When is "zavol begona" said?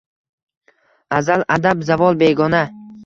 1.91-2.65